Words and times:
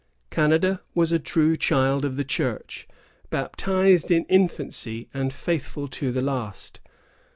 Canada 0.31 0.81
was 0.95 1.11
a 1.11 1.19
true 1.19 1.55
child 1.55 2.03
of 2.03 2.15
the 2.15 2.23
Church, 2.23 2.87
baptized 3.29 4.09
in 4.09 4.23
infancy 4.29 5.07
and 5.13 5.31
faithful 5.31 5.87
to 5.89 6.11
the 6.11 6.23
last. 6.23 6.79